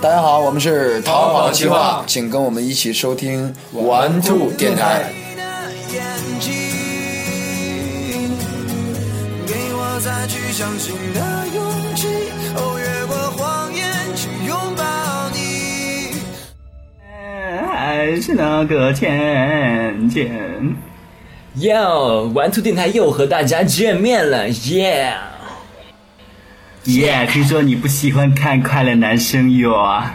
[0.00, 5.12] 大家好，我们是逃跑计划，请跟我们一起收听玩兔电台。
[9.44, 11.20] 给我再去相信的
[11.52, 12.06] 勇气，
[12.56, 14.84] 哦，越过谎言去拥抱
[15.30, 16.14] 你。
[17.74, 20.76] 还是那个倩倩。
[21.56, 24.48] 哟，玩兔电台又和大家见面了，
[26.84, 27.02] 耶！
[27.02, 30.14] 耶，听说你不喜欢看快乐男声哟啊？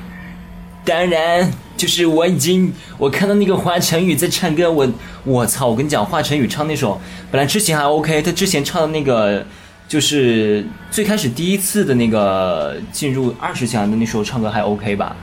[0.84, 4.88] 当然，就是我已经我看到那个华晨宇在唱歌，我
[5.23, 5.67] 我操！
[5.67, 6.99] 我跟你讲，华晨宇唱那首，
[7.31, 9.45] 本来之前还 OK，他之前唱的那个
[9.88, 15.16] 就是最开始第一次的那个进入二十强的那时候唱歌还 OK 吧，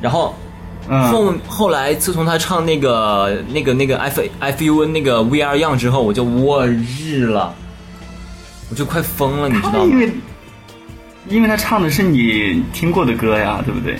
[0.00, 0.34] 然后。
[1.10, 7.52] 后后来，自从他唱那个、那个、那个 F F U N 那个 V R 样之后，我就我日了，
[8.70, 10.12] 我就快疯了，你知道吗？
[11.28, 13.98] 因为，他唱的是你听过的歌呀，对不对？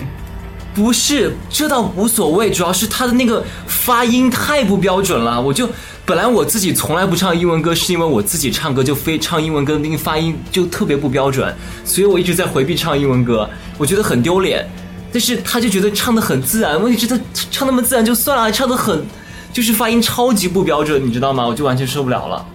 [0.73, 5.41] 不是，这倒无所谓，主要是他的那个发音太不标准了。
[5.41, 5.67] 我就
[6.05, 14.65] 本来我自己从来不唱英文歌，是因为我自己唱歌就非唱英文歌那个发音就特别不标准，所以我一直在回避唱英文歌，我觉得很丢脸。
[15.11, 19.03] 但是他就觉得唱的很自然，问题是他唱那么自然就算了，还唱的很，
[19.51, 21.47] 就是发音超级不标准，你知道吗？
[21.47, 22.45] 我就完全受不了了。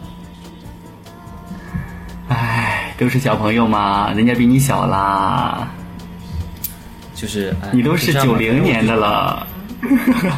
[3.03, 5.69] 都是小朋友嘛，人家比你小啦。
[7.17, 9.45] 就是你都是九零年的了。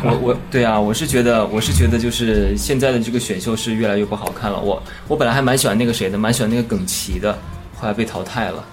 [0.02, 4.58] 我我对啊，我是觉得我是觉得就是现在的这个选秀是越来越不好看了。
[4.58, 7.38] 我我本来还蛮喜欢那个谁的，蛮喜欢那个耿奇的，
[7.78, 8.64] 后来被淘汰了。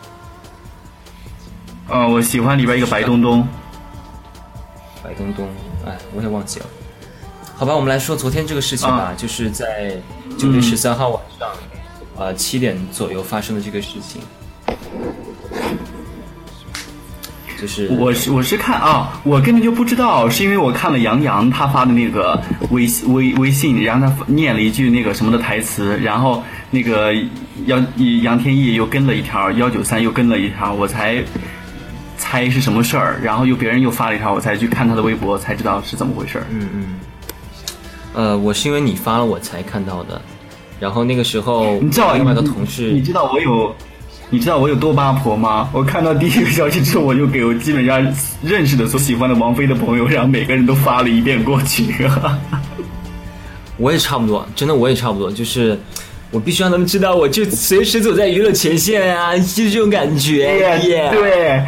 [1.89, 3.45] 嗯，我喜欢里边一个白东东。
[5.03, 5.45] 白东东，
[5.85, 6.65] 哎，我也忘记了。
[7.57, 9.97] 好吧，我们来说昨天这个事情吧，就是在
[10.37, 11.49] 九月十三号晚上，
[12.17, 14.21] 呃七点左右发生的这个事情。
[17.59, 27.13] 就是我是我是看啊，我根本就不知道，是因为我看了杨洋他发的那个微微微信，然后他念了一句那个什么的台词，然后那个
[27.65, 27.85] 杨
[28.23, 31.23] 杨天翼又跟了一条，幺九三又跟了一条，我才。
[32.17, 36.45] 猜是什么事儿，然后又别人又发了一条，我才去看他的微博，才知道是怎么回事儿。
[36.51, 36.99] 嗯嗯。
[38.13, 40.21] 呃，我是因为你发了我才看到的，
[40.81, 43.75] 然后那个时候你知道另外的同事，你知道我有，
[44.31, 45.69] 你知道我有多八婆吗？
[45.71, 48.03] 我看到第一个消息之后，我就给我基本上
[48.41, 51.85] 认识的所喜欢的王菲的朋友，然后每个人都发了一遍过去。
[53.77, 55.79] 我也差不多，真的我也差不多，就是
[56.31, 60.79] 我必须让他们知道，我就随时走在娱乐前线啊，就是这种感觉。
[61.11, 61.61] 对。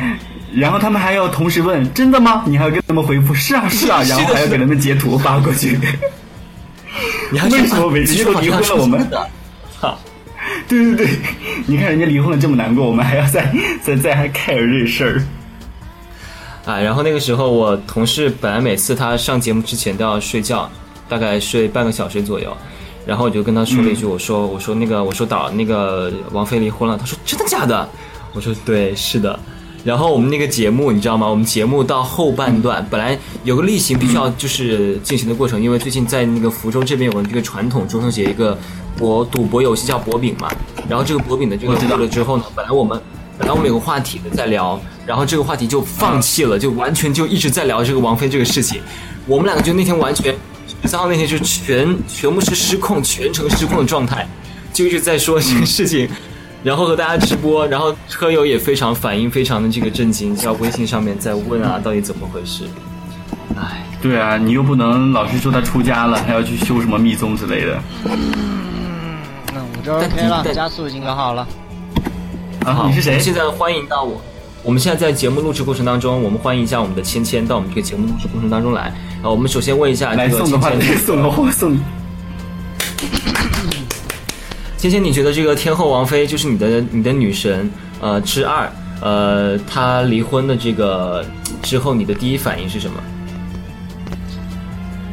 [0.55, 5.77] 然后他们还要同时问：“真的吗？”你还要跟他们回复：“是啊，是啊。”然后还要给他们截图发过去。
[7.33, 8.75] 你还为什么每次都离婚了？
[8.75, 9.09] 我们，
[9.81, 9.97] 操，
[10.67, 11.07] 对对对，
[11.65, 13.51] 你看人家离婚了这么难过，我们还要再
[13.81, 16.71] 再再还 care 这事儿。
[16.71, 20.69] 啊，然后那个时候我同事本来每次他上节目之前都要睡觉，
[21.09, 22.55] 大概睡半个小时左右，
[23.03, 27.89] 然后我就跟他说了一句：“我说我说那个我说导那个王菲离婚了。”他说：“真的假的？”
[28.33, 29.39] 我说：“对，是的。”
[29.83, 31.27] 然后我们那个节目，你知道吗？
[31.27, 38.57] 我们节目到后半段，本来有个例行必须要就是进行的过程，因为最近在那个福州这边有个这个传统中秋节一个
[38.97, 40.49] 博赌博游戏叫博饼嘛。
[40.87, 42.97] 然后这个博饼的这个过了之后呢，本来我们
[43.37, 48.79] 本来我们有个话题的在聊，然后这个话题就放弃了，就完全就一直在聊这个王菲这个事情。
[49.27, 50.33] 我们两个就那天完全
[50.81, 54.25] 十三号那天就全全部是失控，全程失控的状态，
[54.71, 56.07] 就一直在说这个事情。
[56.63, 62.63] 然后和大家直播，然后车友也非常反应非常的这个震惊，在微信上面在问啊，到底怎么回事？
[63.55, 67.79] 哎，对啊，你又不能老是说他出家了，还要去修什么密宗之类的。
[68.05, 69.17] 嗯，
[69.53, 71.45] 那我这 OK 了，加速已经搞好了。
[72.65, 73.19] 啊，你是谁？
[73.19, 74.21] 现在欢迎到我，
[74.63, 78.83] 我们现在在节目录制过程当中，我们欢迎一下我们的芊芊到我们这个节目录制过程当中来。
[79.21, 80.71] 啊，我们首先问一下，来送 个话，
[81.05, 81.77] 送个货，送。
[84.83, 87.71] 芊芊，你觉得这个天后王菲就是你的你的女神
[88.01, 91.25] 呃之二呃，她离婚的这个
[91.61, 93.01] 之后，你的第一反应是什么？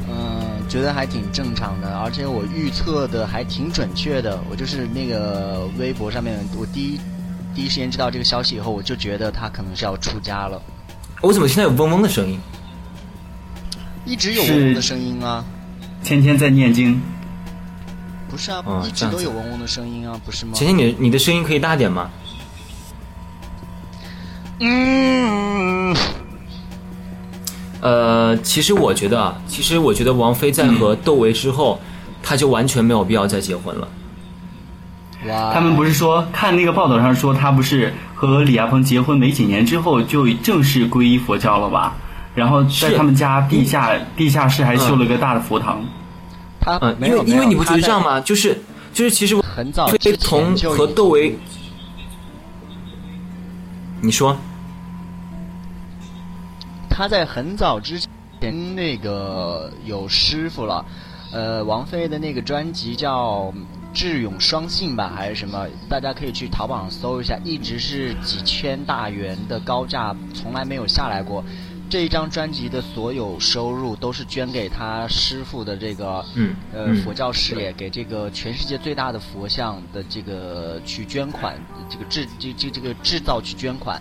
[0.08, 4.40] 嗯，觉得还挺正常的，而且我预测的还挺准确的。
[4.50, 7.00] 我就是那个微博上面，我第一
[7.54, 10.60] 第一时间知道这个消息以后，我就觉得她可能是要出家了。
[11.20, 12.40] 我怎么现在有嗡嗡的声音？
[14.04, 15.44] 一直有嗡嗡的声音啊！
[16.02, 17.00] 天天在念经。
[18.30, 20.52] 不是啊，一直都有嗡嗡的声音啊，不是吗？
[20.54, 22.08] 芊芊，你你的声音可以大点吗？
[24.60, 25.96] 嗯，
[27.80, 31.80] 呃，其实我觉得啊，其实我觉得王菲在和窦唯之后，
[32.22, 33.88] 她就完全没有必要再结婚了。
[35.26, 41.94] 哇他们不是说看那个报道上说她不是和李亚鹏结婚没几年之后就正式皈依佛教了吧？
[42.34, 45.84] 然后在他们家地下地下室还修了个大的佛堂。
[46.60, 48.02] 他嗯，没有因为因为你不觉得这样？
[48.02, 48.20] 吗？
[48.20, 48.56] 就是
[48.92, 51.38] 就是其实他在很早飞之前从就和窦唯，
[54.00, 54.36] 你说
[56.88, 60.84] 他在很早之前那个有师傅了，
[61.32, 63.52] 呃，王菲的那个专辑叫
[63.94, 65.66] 《智勇双信》吧，还是什么？
[65.88, 71.42] 大家可以去淘宝上搜一下，一直是几千大元的高价，从来没有下来过。
[71.90, 81.58] 这一张专辑的所有收入都是捐给他师傅的这个嗯呃嗯佛教事业，给这个全世界最大的佛像的这个去捐款，
[81.90, 84.00] 这个制这这这个制造去捐款。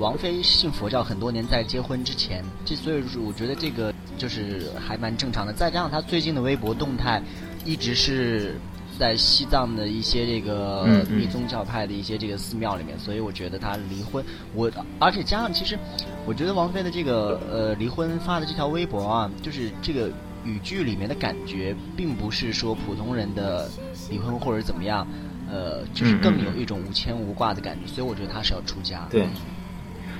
[0.00, 5.52] 王菲信佛教很多年，在结婚之前，这所以说我觉得这个就是还蛮正常的。
[5.52, 7.22] 再加上她最近的微博动态，
[7.64, 8.58] 一直是
[9.00, 14.22] 在西藏的一些这个密宗教派的一些这个寺庙里面，所以我觉得他离婚，
[14.54, 15.78] 我而且加上其实，
[16.26, 20.10] 我觉得王菲的这个呃离婚发的这条微博啊，就是这个
[20.44, 23.70] 语句里面的感觉，并不是说普通人的
[24.10, 25.06] 离婚或者怎么样，
[25.50, 29.08] 呃，就是更有一种无牵无挂的感觉，所以我觉得他是要出家。
[29.10, 29.26] 对。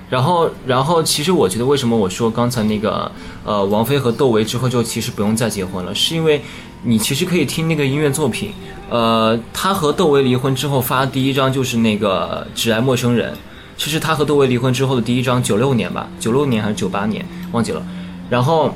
[0.08, 3.12] 然后，然后，其实我觉得，为什么我说刚才那个，
[3.44, 6.42] 呃，王菲和窦唯之后就其实不用再结婚了，是因为
[6.82, 8.52] 你其实可以听那个音乐作品，
[8.88, 13.32] 呃，他和窦唯离婚之后发的第一张就是那个《只爱陌生人》，
[13.76, 17.82] 这是他和窦唯离婚之后的第一张，九六年吧，九六年还是九八年，忘记了。
[18.30, 18.74] 然后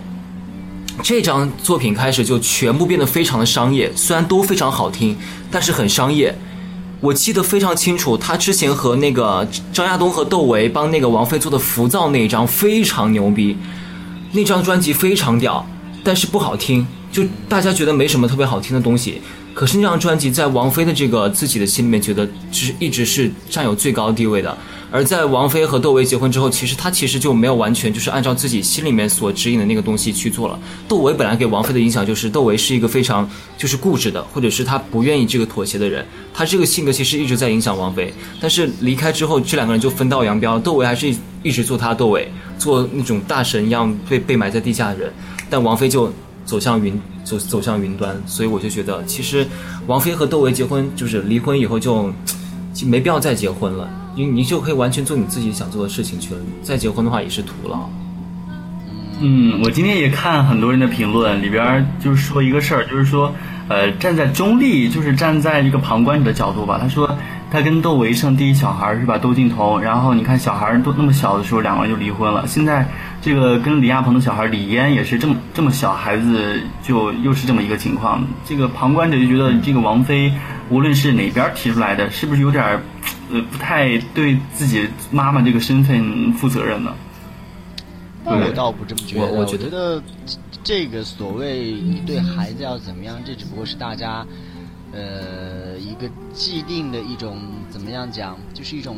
[1.02, 5.16] 这张作品开始就全部变得非常的商业，虽然都非常好听，
[5.50, 6.36] 但是很商业。
[7.00, 13.56] 我记得非常清楚，他之前和那个张亚东和窦唯帮那个王菲做的《浮躁》那一张非常牛逼，
[14.32, 15.66] 那张专辑非常屌，
[16.02, 19.20] 但是不好听，就大家觉得没什么特别好听的东西。
[19.54, 24.58] 可是那张专辑在王菲的这个自己的心里面，觉得就是一直是占有最高地位的。
[24.90, 30.58] 而在王菲和窦唯结婚之后，其实他其实就没有完全就是按照自己心里面所指引的那个东西去做了。
[30.88, 36.04] 窦唯本来给王菲的影响就是窦唯是一个非常就是固执的，或者是他不愿意这个妥协的人。
[36.32, 40.58] 他这个性格其实一直在影响王菲，但是离开之后，这两个人就分道扬镳。
[40.58, 42.28] 窦唯还是一一直做他窦唯，
[42.58, 45.12] 做那种大神一样被被埋在地下的人，
[45.48, 46.12] 但王菲就
[46.44, 48.16] 走向云走走向云端。
[48.26, 49.46] 所以我就觉得，其实
[49.86, 52.12] 王菲和窦唯结婚就是离婚以后就
[52.72, 56.40] 就没必要再结婚了，你你就可以完全做你自己想做的事情去了。
[56.62, 57.88] 再结婚的话也是徒劳。
[59.20, 63.32] 嗯，我今天也看很多人的评论，里边就是说一个事儿，就是说，
[63.68, 66.78] 呃，站在中立，就是站在一个旁观者的角度吧。
[66.80, 67.16] 他说
[67.54, 69.16] 他跟窦唯生第一小孩是吧？
[69.16, 72.44] 窦靖童，然后你看小孩都那么小的时候，两个人就离婚了。
[72.48, 72.84] 现在
[73.22, 78.26] 这个跟李亚鹏的小孩李嫣也是这么这么小孩子，就又是这么一个情况。
[78.44, 80.32] 这个旁观者就觉得这个王菲，
[80.68, 82.64] 无论是哪边提出来的，是不是有点，
[83.30, 86.92] 呃，不太对自己妈妈这个身份负责任呢？
[88.24, 90.02] 我倒不这么觉得，我觉得得
[90.64, 94.26] 这个所谓你对孩子要怎么样，这只不过是大家
[94.94, 97.38] 呃一个既定的一种
[97.68, 98.96] 怎么样讲，就是一种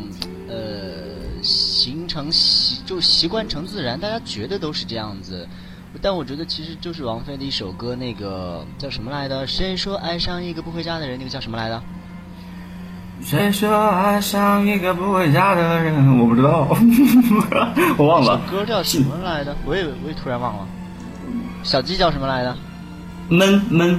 [0.48, 5.48] 呃形成习就习惯成自然，大家觉得都是这样子。
[6.02, 9.46] 但我觉得其实就是王菲的一首歌，那个叫什么来的？
[9.46, 11.16] 谁说爱上一个不回家的人？
[11.19, 11.82] 那个叫什么来的？
[13.22, 16.19] 谁说爱上一个不回家的人？
[16.19, 16.69] 我不知道，
[17.96, 18.38] 我忘了。
[18.50, 19.56] 歌叫什么来的？
[19.64, 20.68] 我也我也突然忘了。
[21.62, 22.54] 小鸡叫什么来的？
[23.30, 23.99] 闷闷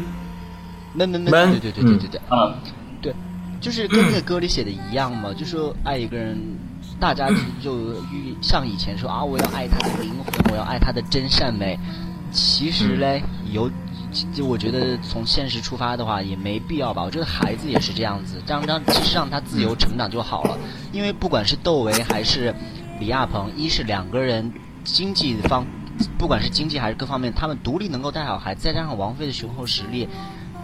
[0.97, 2.21] 闷闷闷，闷对对对对对对。
[2.27, 2.55] 啊，
[3.01, 3.13] 对，
[3.61, 6.35] 就是跟那个歌里写的一样嘛，就说爱一个人，
[6.99, 7.29] 大家
[7.61, 11.77] 就与像以前说啊，我要爱他的灵魂，我要爱他的真善美。
[12.29, 13.71] 其实嘞，有，
[14.33, 17.01] 就我觉得从现实出发的话，也没必要吧。
[17.03, 20.57] 我觉得孩子也是这样子，让让其实让他自由成长就好了。
[20.91, 22.53] 因为不管是窦唯还是
[22.99, 24.51] 李亚鹏，一是两个人
[24.83, 25.65] 经济方，
[26.17, 30.09] 不管是经济还是各方面，他们独立能够带好孩子，再加上王菲的雄厚实力，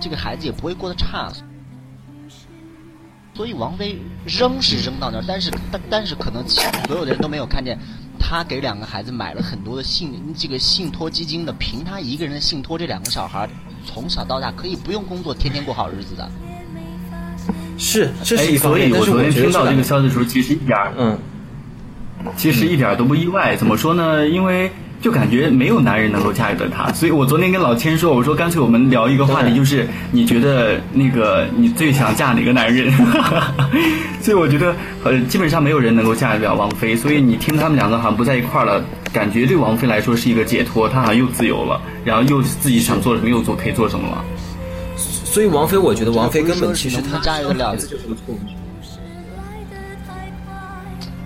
[0.03, 1.31] 这个孩子也不会过得差。
[3.35, 7.79] 所以王菲扔是扔到那儿，但是但但是可能所有的人都没有看见，
[8.19, 13.49] 她给两个孩子买了很多的信这个信托基金的，凭她一个人的信托，这两个小孩
[13.83, 16.29] 从小到大可以不用工作，天天过好日子的。
[17.75, 18.87] 是，这哎是一，方面。
[18.89, 21.17] 所以我昨天听到这个消息的时候，其实一点儿嗯，
[22.37, 23.55] 其实一点儿都不意外。
[23.55, 24.27] 怎么说呢？
[24.27, 24.71] 因为
[25.03, 32.89] 就感觉没有男人能够驾驭得她，所以我昨天跟老千说，我说干脆我们聊一个话题，就是你觉得那个你最想嫁哪个男人？
[34.23, 36.95] 所以我觉得呃，基本上没有人能够驾驭得了王菲。
[36.95, 38.81] 所以你听他们两个好像不在一块儿了，
[39.11, 44.23] 感觉对王菲来说是一个解脱，她好像又自由了，然后又自己想做什么又做可以做什么了。
[44.95, 48.39] 所以王菲，我觉得王菲根本其实她驾驭得了就是个错误。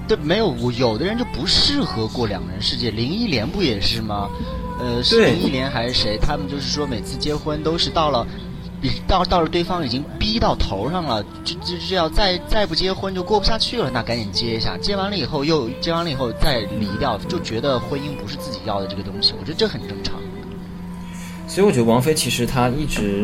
[0.08, 2.90] 对，没有我有的人就不适合过两人世界。
[2.90, 4.30] 林忆莲不也是吗？
[4.80, 6.18] 呃，是林忆莲还是谁？
[6.18, 8.26] 他们就是说每次结婚都是到了，
[8.80, 14.78] 比到到了对方已经逼到头上了，就就就要再再不结婚就过不下去了，那赶紧结一下。
[14.78, 19.34] 结完了以后又结完了以后再离掉，就觉得婚姻不是自己要的这个东西。
[19.40, 20.16] 我觉得这很正常。
[21.48, 23.24] 所以我觉得王菲其实她一直，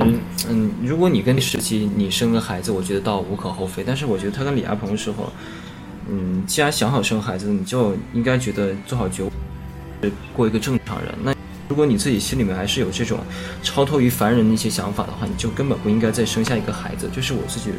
[0.49, 3.83] 嗯，如果你跟时期你生个孩子，我觉得倒无可厚非。
[3.85, 5.31] 但是我觉得她跟李亚鹏的时候，
[6.09, 9.31] 嗯，既然想好生孩子，你就应该觉得做好觉悟，
[10.35, 11.13] 过一个正常人。
[11.23, 11.33] 那
[11.69, 13.19] 如果你自己心里面还是有这种
[13.63, 17.09] 超脱于凡人的一些想法的话，你就根本不应该再生下一个孩子。
[17.13, 17.69] 这是我自己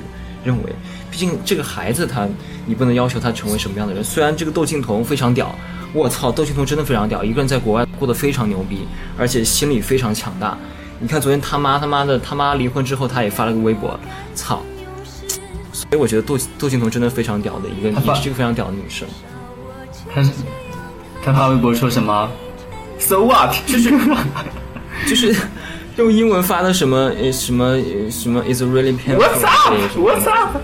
[0.43, 0.73] 认为。
[1.11, 2.27] 毕竟这个孩子他，
[2.67, 4.03] 你不能要求他成为什么样的人。
[4.03, 5.55] 虽然这个窦靖童非常屌，
[5.93, 8.81] 我操，窦靖童真的非常屌，一个人在国外过得非常牛逼，
[9.19, 10.57] 而且心理非常强大。
[10.99, 13.99] 你看昨天他妈他妈的他妈离婚之后，他也发了个微博，
[14.35, 14.63] 操！
[15.75, 19.07] 所以我觉得杜杜靖童真的非常屌的一个，也是一个非常屌的女生。
[20.15, 20.31] 他是
[21.23, 22.31] 他发微博说什么
[23.01, 23.57] ？So what？
[23.67, 23.91] 就是
[25.07, 25.35] 就是
[25.97, 30.57] 用英文发的什么呃什么呃什么 is really painful What's 之类的什么 up？What's up？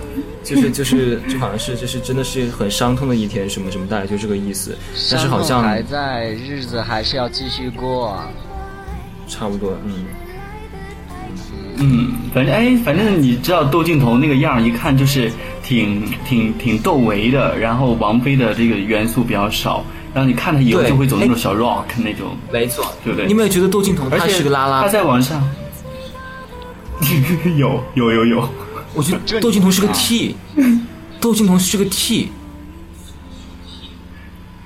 [0.45, 4.79] 就是就是就好像是就是真的是很伤痛的一天什么什么，大概就这个意思。
[5.11, 8.17] 但是好像伤痛还在，日子还是要继续过。
[9.29, 10.05] 差不多，嗯，
[11.83, 15.33] 嗯，反正哎，反正你知道窦靖童那个样儿，一看就是
[15.63, 19.83] 挺挺挺窦唯的，然后王菲的这个元素比较少，
[20.13, 23.25] 然后你看他以后就会走那种小 rock 那种，没错，对不对？
[23.27, 24.83] 你有没有觉得窦靖童是个拉拉？
[24.83, 24.89] 他？
[24.89, 25.43] 在网上
[27.57, 28.49] 有有有有，
[28.95, 30.37] 我觉得窦靖童是个啊 T，
[31.19, 32.29] 窦靖童是个 T，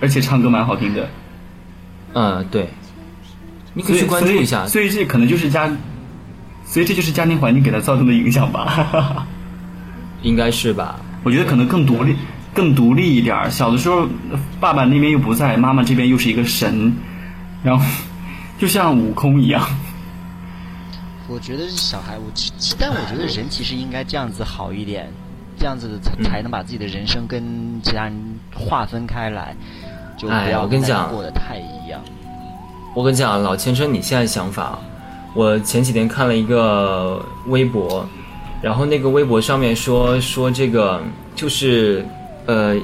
[0.00, 1.08] 而且唱歌蛮好听的，
[2.14, 2.68] 嗯，对，
[3.72, 4.66] 你可以以去关注一下。
[4.66, 5.70] 所以所以这可能就是家，
[6.64, 9.26] 所以这就是家庭环境给他造成的影响吧。
[10.22, 10.98] 应该是吧？
[11.22, 12.16] 我觉得可能更独立，
[12.54, 13.50] 更独立一点儿。
[13.50, 14.06] 小的时候，
[14.60, 16.94] 爸爸那边又不在，妈妈这边又是一个神，
[17.62, 17.84] 然后
[18.58, 19.62] 就像悟空一样。
[21.28, 25.10] 我觉得是小孩，我其其但我觉得人其实应该这样子好一点，
[25.58, 27.42] 这样子才嗯才能把自己的人生跟
[27.82, 28.14] 其他人
[28.54, 29.56] 划分开来，
[30.18, 32.00] 就不哎要跟你讲过得太一样。
[32.94, 34.78] 我跟你讲，老千生，你现在想法，
[35.34, 38.06] 我前几天看了一个微博，
[38.62, 41.02] 然后那个微博上面说说这个
[41.34, 42.06] 就是
[42.46, 42.76] 呃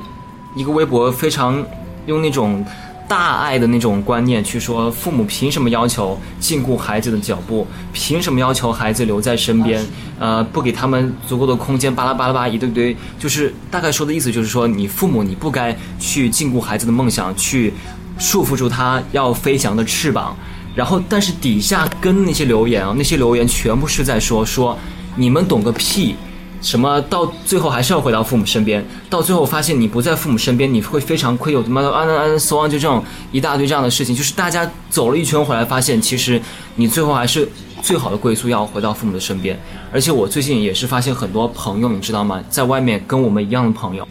[0.57, 1.65] 一个微博非常
[2.07, 2.65] 用那种
[3.09, 7.65] 大爱的那种观念去说，父母凭什么要求禁锢孩子的脚步？
[7.93, 9.85] 凭什么要求孩子留在身边？
[10.19, 17.73] 呃，不给他们足够的空间，巴拉巴拉巴拉一堆堆，就是大概说的意思就是说，你父母你不该去禁锢孩子的梦想，去
[18.19, 20.37] 束缚住他要飞翔的翅膀。
[20.75, 24.79] 然后，但是底下跟那些留言啊，那些留言全部是在说说
[25.17, 26.15] 你们懂个屁，
[26.63, 36.41] 什么到最后还是要回到父母身边，到最后发现你不在父母身边，你会非常愧疚，他妈的安安安 so on 就这种一大堆这样的事情，就是大家走了一圈回来，发现其实
[36.77, 37.49] 你最后还是
[37.83, 39.59] 最好的归宿要回到父母的身边。
[39.93, 44.07] 而且我最近也是发现很多朋友，你知道吗，在外面跟我们一样的朋友，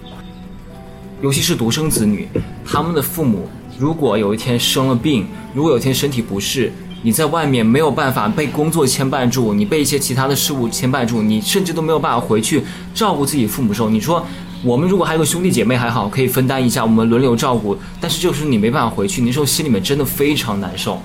[1.21, 2.27] 尤其是独生子女，
[2.65, 3.47] 他们的父母
[3.79, 6.69] 如果有一天生了病，如果有一天身体不适，
[7.01, 12.61] 你在外面没有办法被工作牵绊住，你被一些其他的事物牵绊住，你甚至都没有办法回去
[12.93, 14.25] 照顾自己父母的时候，你说
[14.65, 21.01] 我们如果还有个兄弟姐妹还好，可以分担一下，我们轮流照顾，但是就是你没办法回去，那时候心里面真的非常难受。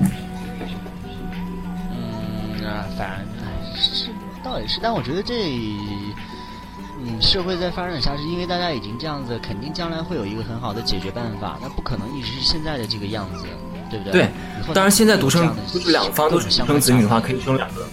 [0.00, 0.10] 嗯，
[2.98, 4.10] 反正是
[4.42, 5.32] 倒也是，但我觉得这
[7.24, 13.44] 社会在发展下，是因为大家已经这样子，肯定将来会有一个很好的解决办法，那不可能一直是现在的这个样子，
[13.90, 14.12] 对不对？
[14.12, 14.28] 对
[14.74, 17.86] 当然现在独生就是两方都是独生子女的话，可以生两个。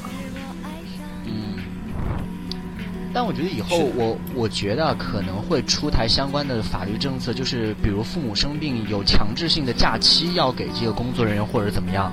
[1.26, 1.56] 嗯，
[3.14, 12.12] 但我觉得以后我我觉得啊可能会出台相关的法律政策，就是比如父母生病有强制性的假期要给这个工作人员，或者怎么样。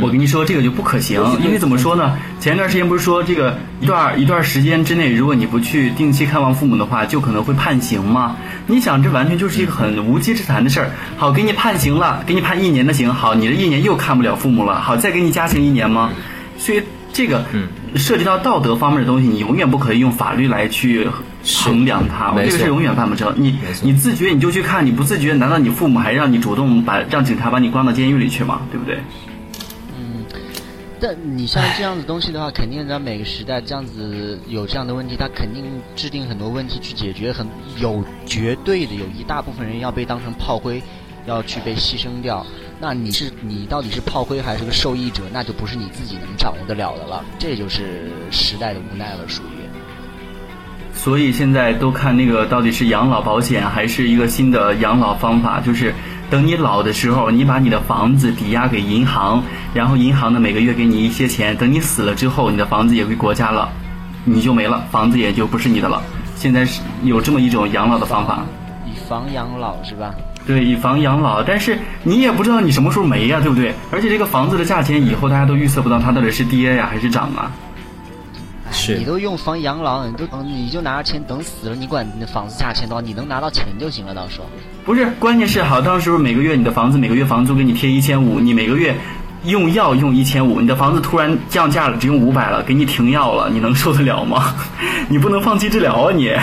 [0.00, 2.16] 我跟你说，这个就不可行，因为怎么说呢？
[2.38, 8.36] 前一段时间不是说这个一段一段时间之内，如果你不去定期看望父母的话，就可能会判刑吗？
[8.66, 10.90] 你想，这完全就是一个很无稽之谈的事儿。
[11.16, 16.10] 好，给你判刑了，给你判一年的刑，好，你这一年又看不了父母了，好，再给你加刑一年吗？
[16.58, 16.82] 所以
[17.12, 17.66] 这个嗯
[17.96, 21.08] 涉及到道德方面的东西，你永远不可以用法律来去
[21.64, 23.34] 衡量它，没错这个是永远办不成。
[23.36, 28.60] 你你自觉你就去看，你不自觉，难道你父母还让你主动把让警察把你关到监狱里去吗？
[28.70, 28.98] 对不对？
[31.00, 35.64] 但你像这样子东西的话，肯定在每个时代这样子有这样的问题，他肯定
[35.96, 37.46] 制定很多问题去解决，很
[37.80, 40.82] 有绝对的有一大部分人要被当成炮灰，
[41.26, 42.44] 要去被牺牲掉。
[42.78, 47.24] 那你是你到底是炮灰还是个受益者，那就不是你自己能掌握得了的了。
[47.38, 49.60] 这就是时代的无奈了，属于。
[50.92, 55.94] 所以现在都看那个到底是养老保险还是一个新的养老方法，就是
[56.30, 59.42] 等你老的时候，你把你的房子抵押给银行，
[59.74, 63.68] 然后银行呢每个月给你一些钱，等你死了之后，你的房子也归国家了，
[64.24, 66.00] 你就没了，房子也就不是你的了。
[66.36, 68.44] 现在是有这么一种养老的方法，
[68.86, 70.14] 以房养老是吧？
[70.46, 73.74] 对，以房养老，但是你也不知道你什么时候没呀，对不对？
[73.90, 77.50] 而且这个房子的价钱以后大家都预测不到它到底是跌呀还是涨啊。
[78.90, 84.46] 是你都用房养老，你都你就拿着钱等死了，你管你的房子价钱多少，你能拿到钱就行了，到时候。
[84.84, 88.94] 不是，关键是好，到时候每个月你的房子每个月房租给你贴一千五，你每个月
[89.44, 94.54] 用药用一千五，你的房子突然降价了，只用五百了，给你停药了，你能受得了吗？
[95.08, 96.32] 你不能放弃治疗啊你。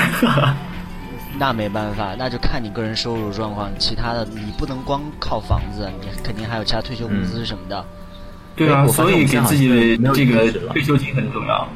[1.39, 7.86] 那没办法，那就看你个人收入状况，其他的你不能光靠房子，你肯定还有其他退休工资什么的。
[8.56, 11.68] 对啊，所以给自己的这个退休金很重要。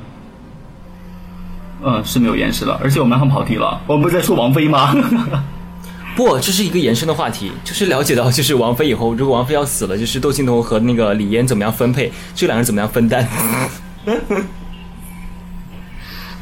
[1.84, 4.96] 嗯，是没有延时了，而且我们还跑题了，我们不是在说王菲吗？
[6.16, 13.28] 不，这是一个延伸的话题，就是了解到，就是王菲以后，如果王菲要死了，就是窦靖童和那个李嫣怎么样分配，这两个人怎么样分担？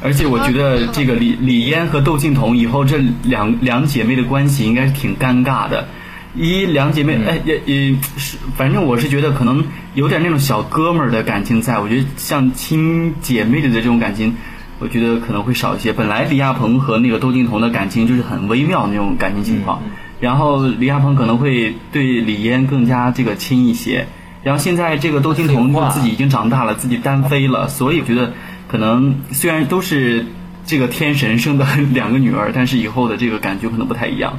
[0.02, 5.86] 而且我觉得这个李李嫣和窦靖童以后这两两姐妹的关系应该是挺尴尬的。
[6.34, 9.62] 一两姐妹，哎也也是，反正我是觉得可能
[9.94, 11.78] 有点那种小哥们儿的感情在。
[11.78, 14.34] 我觉得像亲姐妹的这种感情，
[14.80, 15.92] 我觉得可能会少一些。
[15.92, 19.80] 本来李亚鹏和那个窦靖童的感情就是很微妙的那种感情情况，
[20.18, 24.08] 然后李亚鹏可能会对李嫣更加这个亲一些。
[24.42, 28.32] 然后现在这个窦靖童就自己已经长大了，自己单飞了，所以我觉得
[28.68, 30.24] 可能虽然都是
[30.64, 34.38] 这个天神生的 两个女儿，但是以后的这个感觉可能不太一样。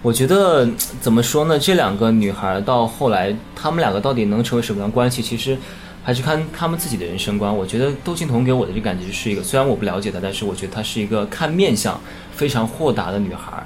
[0.00, 0.68] 我觉得
[1.00, 1.58] 怎么说呢？
[1.58, 5.58] 这两个女孩到后来，她们两个到底能成为什么样的关系，其实
[6.04, 7.54] 还是看她们自己的人生观。
[7.54, 12.00] 我觉得窦靖童给我的这感觉是一个，虽然我不了解她，但是我觉得她是一个看面相
[12.32, 13.62] 非常豁达的女孩。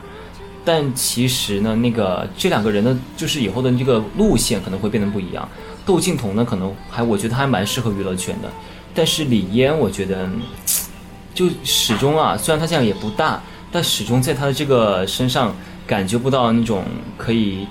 [0.65, 5.47] 但其实呢，那个这两个人呢，就是以后的这个路线可能会变得不一样。
[5.85, 8.49] 窦靖童呢，可能还我觉得还蛮适合娱乐圈的，
[8.95, 10.29] 但是李嫣，我觉得
[11.35, 15.53] 就始终啊，虽然她这样也不大，但始终在她的这个身上
[15.87, 16.85] 感觉不到那种
[17.17, 17.67] 可以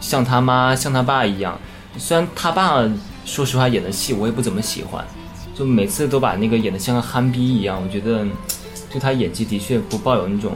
[0.00, 1.58] 像他妈、像他爸一样。
[1.96, 2.88] 虽然他爸
[3.24, 5.04] 说实话演的戏我也不怎么喜欢，
[5.54, 8.24] 就每次都把那个演的像个憨逼一样，我觉得
[8.92, 10.52] 就他演技的确不抱有那种。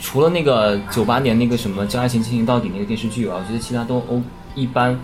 [0.00, 4.22] 除了那个九八年那个什么《将爱情进行到底》那个电视剧啊，我觉得其他都欧
[4.54, 4.96] 一般，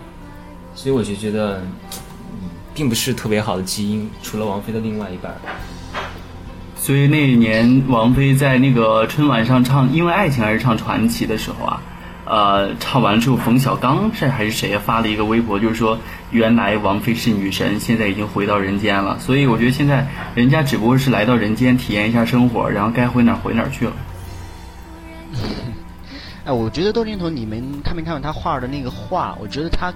[0.73, 4.09] 所以我就觉得，嗯，并不是特别好的基因。
[4.23, 5.35] 除了王菲的另外一半，
[6.85, 11.81] 所以那一年王菲在那个春晚上唱《因为爱情》还是唱《传奇》的时候啊，
[12.25, 15.97] 呃，唱完之后，冯小刚是还是谁发了一个微博，就是说
[16.29, 19.17] 原来王菲是女神，现在已经回到人间了。
[19.17, 23.93] 所以我觉得现在人家只不过是来到人间体验一下生活，然后该回哪儿回哪儿去了。
[26.45, 29.35] 哎，我觉得窦靖童，你们看没看过他画的那个画？
[29.41, 29.91] 我觉得他，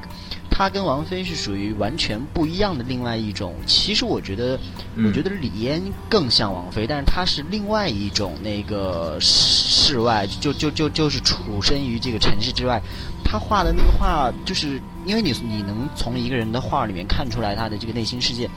[0.59, 3.55] 他跟王菲是属于完全不一样的另外一种。
[3.65, 4.59] 其实我觉得，
[4.97, 12.81] 我觉得李嫣更像王菲，但是她是另外一种那个世外，就就就就是处身于这个城市之外。
[13.23, 18.49] 他画的那个画，就是因为你你能从一个人的画里面看出来他的这个内心世界。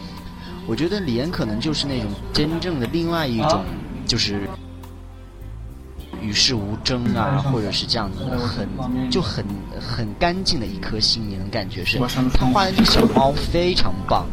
[0.66, 3.64] 我觉得李嫣可能就是那种真正的另外一种，
[4.08, 4.40] 就是。
[6.22, 8.68] 与世无争啊，或者是这样子的，很
[9.10, 9.44] 就很
[9.80, 11.98] 很干净的一颗心，你能感觉是。
[11.98, 14.24] 他画的那个小猫非常棒。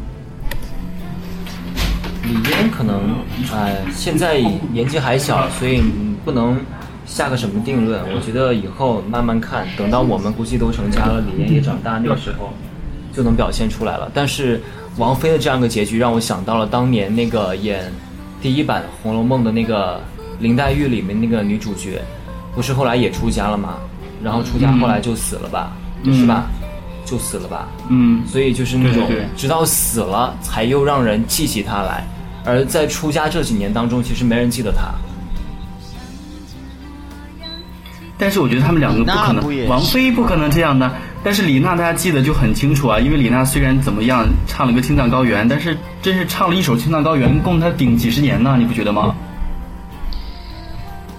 [2.23, 3.15] 李嫣可能，
[3.51, 4.39] 哎，现在
[4.71, 5.81] 年纪还小，所以
[6.23, 6.59] 不能
[7.05, 7.99] 下个什么定论。
[8.13, 12.53] 我觉得以后慢慢看，等到我们估计都成家了，李嫣也长大，那个时候
[13.11, 14.11] 就能表现出来了。
[14.13, 14.61] 但是
[14.97, 17.91] 王菲的这样一个结局，让我想到了当年那个演
[18.41, 19.99] 第一版《红楼梦》的那个。
[20.39, 22.01] 林黛玉里面那个女主角，
[22.55, 23.75] 不是后来也出家了吗？
[24.23, 25.71] 然后出家后来就死了吧，
[26.05, 26.45] 是吧？
[27.05, 27.67] 就死了吧。
[27.89, 32.05] 嗯，所以就是那种直到死了才又让人记起她来，
[32.45, 34.93] 而在出家这几年当中，其实没人记得她。
[38.17, 40.91] 但是我觉得他们两个不可能，王菲不可能这样的。
[41.23, 49.15] 但是李娜大家记得就很清楚啊，因为李娜虽然怎么样唱了个《青藏高原》，但是真是唱了一首《青藏高原》，供她顶几十年呢，你不觉得吗？
[49.15, 49.28] 唉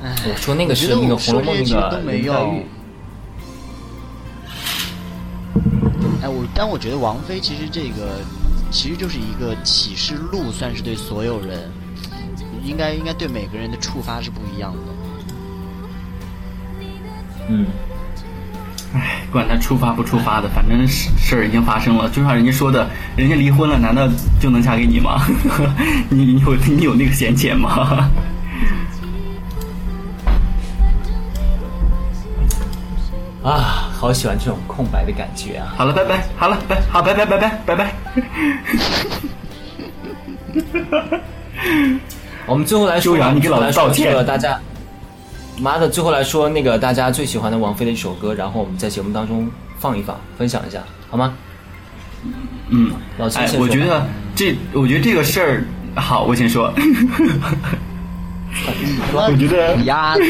[0.02, 2.32] 我说那个是那个《红楼梦》说这些那个。
[6.22, 8.20] 哎，我但我觉得王菲其实这个
[8.70, 11.70] 其实就是一个启示录，算是对所有人，
[12.64, 14.78] 应该应该对每个人的触发是不一样的。
[17.48, 17.66] 嗯，
[18.94, 22.08] 哎管他出发不出发的，反正事事儿已经发生了。
[22.10, 24.08] 就像人家说的，人家离婚了，难道
[24.40, 25.26] 就能嫁给你吗？
[26.08, 28.10] 你你有你有那个闲钱吗？
[33.42, 35.72] 啊，好喜欢这种空白的感觉啊！
[35.76, 36.24] 好了，拜拜。
[36.36, 37.94] 好了，拜好，拜拜拜拜拜拜。
[42.46, 44.60] 我们最后来说，你给最后来说老子道歉这个大家，
[45.58, 51.34] 妈的，最后来说那个大家最喜欢的王菲的一首歌，然后我们在节目当中放一放，分享一下，好吗？
[52.68, 55.64] 嗯，哎老秦先，说吧我觉得这，我觉得这个事儿，
[55.98, 56.70] 好，我先说。
[59.14, 60.22] 我觉得鸭子，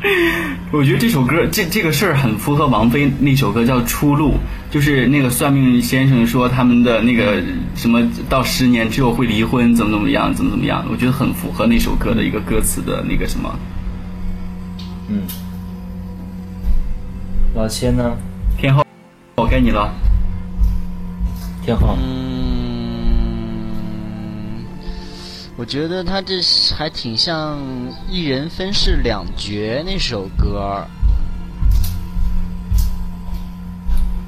[0.72, 4.30] 我觉得这首歌，这这个事儿很符合王菲那首歌叫《出路》，
[4.72, 7.42] 就是那个算命先生说他们的那个
[7.74, 13.58] 什么到十年之后会离婚，怎么怎么样，怎么怎么样，我觉得很符合那首歌的一个歌词的那个什么。
[15.08, 15.22] 嗯，
[17.54, 18.16] 老千呢？
[18.56, 18.84] 天后，
[19.36, 19.92] 我该你了。
[21.62, 22.29] 天后，嗯，
[25.60, 26.40] 我觉得他这
[26.74, 27.58] 还挺像
[28.08, 30.82] 《一人分饰两角》那首歌，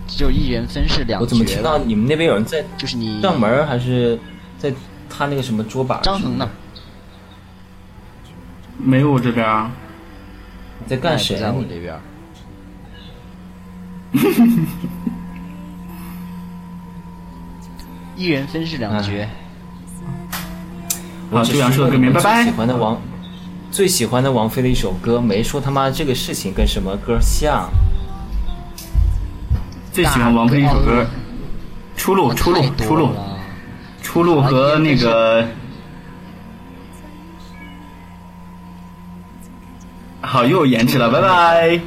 [0.07, 1.25] 就一人分饰两角。
[1.25, 4.21] 我怎么听到你们那边有人在就是你上门，还是
[4.59, 4.71] 在
[5.09, 5.99] 他那个什么桌板？
[6.03, 6.47] 张恒呢？？
[8.77, 9.71] 没有我这边啊，
[10.81, 11.65] 你在干谁在啊你？
[11.65, 11.99] 我这边。
[18.17, 19.31] 一人分饰两角，好，
[21.33, 22.51] 我只想说的歌名，拜是问你们最喜。
[22.51, 23.01] 欢的王，
[23.71, 27.71] 最喜欢的王菲的一首歌，没说他妈这个事情跟什么歌像。
[29.91, 31.07] 最喜欢王菲一首歌，
[31.99, 33.09] 《出路》，出路出路，
[34.03, 35.43] 出路和那个。
[40.21, 41.81] 好，又延迟了，拜拜。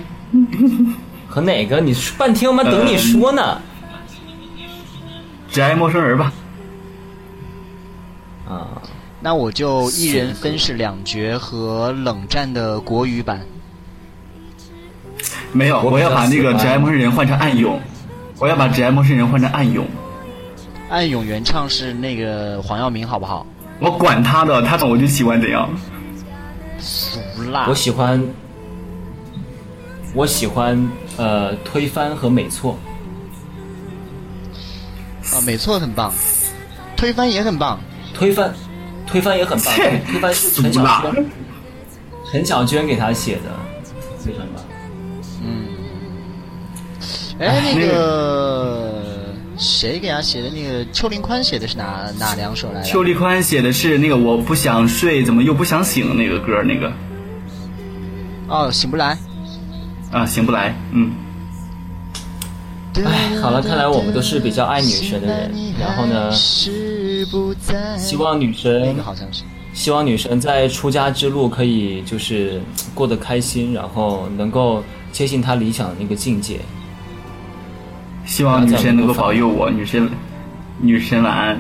[1.30, 1.80] 和哪个？
[1.80, 3.62] 你说半天我妈等你说呢。
[5.52, 6.34] 只爱陌生人吧。
[8.48, 8.82] 啊，
[9.26, 13.42] 那我就一人分饰两角和冷战的国语版。
[15.52, 17.82] 没有，我要把那个只爱陌生人换成暗涌，
[18.38, 19.84] 我要把只爱陌生人换成暗涌。
[20.92, 23.48] 暗涌原唱是那个黄耀明，好不好？
[23.80, 25.68] 我管他的，他怎么我就喜欢怎样。
[26.78, 27.20] 俗
[27.52, 27.74] 辣我。
[27.74, 28.24] 喜欢，
[30.14, 32.78] 我喜欢呃推翻和美错。
[35.34, 36.14] 啊，美错很棒，
[36.96, 37.80] 推翻也很棒。
[38.14, 38.54] 推翻，
[39.06, 39.74] 推翻也很棒。
[39.76, 41.26] 切推翻是陈小娟，
[42.32, 43.52] 陈小娟给他写的，
[44.18, 44.64] 非常棒。
[45.44, 45.66] 嗯
[47.40, 50.50] 哎，那那个谁给他写的？
[50.50, 52.88] 那个邱林宽写的是哪哪两首来着？
[52.90, 56.92] 邱林宽写的是那个我不想睡，怎么又不想醒那个歌，那个
[58.48, 59.18] 哦，醒不来。
[60.12, 61.12] 啊醒不来，嗯，
[63.04, 65.52] 哎，好了，看来我们都是比较爱女神的人。
[65.78, 66.32] 然后呢，
[67.26, 69.44] 希希望女那神个好像是。
[69.74, 72.62] 希望女神在出家之路可以就是
[72.94, 76.62] 过得开心，然后能够接近她理想的那个境界。
[78.26, 80.10] 希望女神能够保佑我，女神，
[80.80, 81.60] 女神晚安。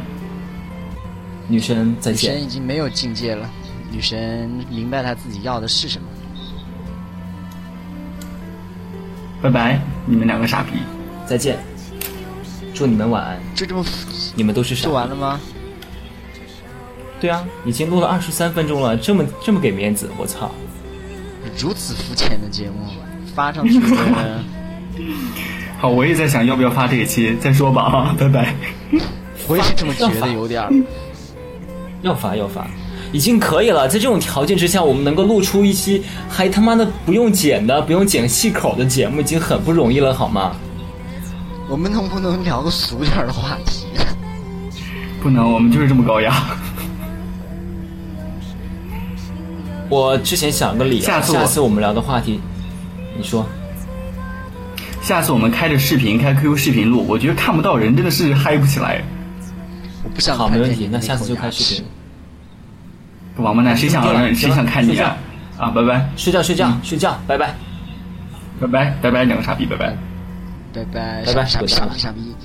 [1.48, 3.50] 女神再见女神，已经没有境界了，
[3.92, 6.08] 女神明白她自己要的是什么。
[9.42, 10.72] 拜拜，你们两个傻逼。
[11.28, 11.60] 再见，
[12.74, 13.38] 祝你们晚安。
[13.54, 13.86] 就这么
[14.36, 14.94] 你们都是傻说。
[14.94, 15.40] 完了吗？
[17.20, 20.52] 对啊，已经录了二十三分钟了，这么这么给面子，我操！
[21.58, 22.88] 如此肤浅的节目
[23.34, 24.44] 发上去的，
[25.80, 28.54] 好，我也在想要不要发这一期，再说吧啊， 拜拜。
[29.48, 30.74] 我也是这么觉得，有点儿。
[32.02, 32.68] 要发要发，
[33.12, 33.88] 已经可以了。
[33.88, 40.56] 在这种条件之下，我们能够录出一期还他妈的不用剪的、不用剪细口的节目，已经很不容易了，好吗？
[41.70, 43.86] 我们能不能聊个俗点的话题？
[45.24, 46.34] 不能，我们就是这么高压。
[49.90, 52.40] 我之前想个理由，下次我下次我们聊的话题，
[53.18, 53.46] 你说
[55.02, 59.04] 下次我们开着视频，开 QQ 视频录，我觉得看不到人真的是嗨不起来。
[60.04, 61.86] 我不想好，没问题，那下次就开视频。
[63.38, 65.18] 王八蛋，谁想对了谁想看你睡啊？
[65.58, 67.54] 啊，拜拜，睡觉睡觉、睡觉，拜拜。
[68.60, 69.96] 拜拜，拜拜，两个傻逼，拜拜。
[70.74, 72.36] 拜拜，拜拜傻逼滚蛋吧傻逼傻逼。